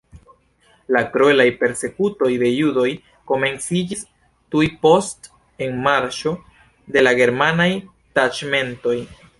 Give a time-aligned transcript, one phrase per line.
[0.95, 2.87] La kruelaj persekutoj de judoj
[3.33, 4.03] komenciĝis
[4.55, 5.31] tuj post
[5.69, 6.35] enmarŝo
[6.97, 7.71] de la germanaj
[8.19, 8.99] taĉmentoj.